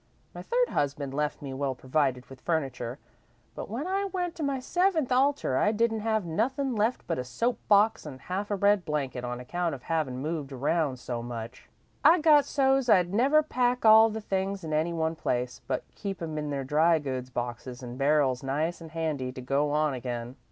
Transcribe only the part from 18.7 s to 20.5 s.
an' handy to go on again.